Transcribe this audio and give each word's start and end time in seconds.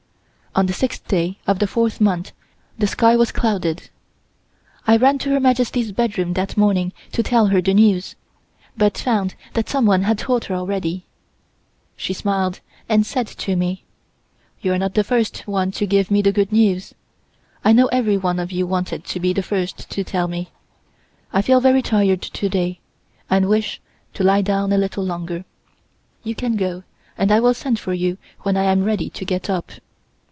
On 0.53 0.65
the 0.65 0.73
sixth 0.73 1.07
day 1.07 1.37
of 1.47 1.59
the 1.59 1.65
fourth 1.65 2.01
moon 2.01 2.25
the 2.77 2.85
sky 2.85 3.15
was 3.15 3.31
clouded. 3.31 3.89
I 4.85 4.97
ran 4.97 5.17
to 5.19 5.29
Her 5.29 5.39
Majesty's 5.39 5.93
bedroom 5.93 6.33
that 6.33 6.57
morning 6.57 6.91
to 7.13 7.23
tell 7.23 7.45
her 7.45 7.61
the 7.61 7.73
news, 7.73 8.17
but 8.75 8.97
found 8.97 9.35
that 9.53 9.69
someone 9.69 10.01
had 10.01 10.17
told 10.19 10.43
her 10.45 10.55
already. 10.55 11.05
She 11.95 12.11
smiled, 12.11 12.59
and 12.89 13.05
said 13.05 13.27
to 13.27 13.55
me: 13.55 13.85
"You 14.59 14.73
are 14.73 14.77
not 14.77 14.93
the 14.93 15.05
first 15.05 15.37
one 15.47 15.71
to 15.71 15.85
give 15.87 16.11
me 16.11 16.21
the 16.21 16.33
good 16.33 16.51
news. 16.51 16.95
I 17.63 17.71
know 17.71 17.85
everyone 17.87 18.37
of 18.37 18.51
you 18.51 18.67
wanted 18.67 19.05
to 19.05 19.21
be 19.21 19.31
the 19.31 19.41
first 19.41 19.89
to 19.91 20.03
tell 20.03 20.27
me. 20.27 20.49
I 21.31 21.41
feel 21.41 21.61
very 21.61 21.81
tired 21.81 22.21
today, 22.21 22.81
and 23.29 23.47
wish 23.47 23.79
to 24.15 24.21
lie 24.25 24.41
down 24.41 24.73
a 24.73 24.77
little 24.77 25.05
longer. 25.05 25.45
You 26.23 26.35
can 26.35 26.57
go, 26.57 26.83
and 27.17 27.31
I 27.31 27.39
will 27.39 27.53
send 27.53 27.79
for 27.79 27.93
you 27.93 28.17
when 28.41 28.57
I 28.57 28.65
am 28.65 28.83
ready 28.83 29.09
to 29.11 29.23
get 29.23 29.49
up." 29.49 29.71